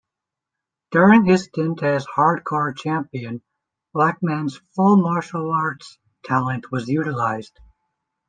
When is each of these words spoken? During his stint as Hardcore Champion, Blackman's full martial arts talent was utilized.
During 0.89 1.25
his 1.25 1.43
stint 1.43 1.83
as 1.83 2.07
Hardcore 2.07 2.75
Champion, 2.75 3.43
Blackman's 3.93 4.59
full 4.75 4.97
martial 4.97 5.51
arts 5.53 5.99
talent 6.23 6.71
was 6.71 6.87
utilized. 6.89 7.59